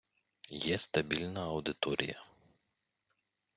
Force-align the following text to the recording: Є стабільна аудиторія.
Є 0.49 0.77
стабільна 0.77 1.45
аудиторія. 1.47 2.25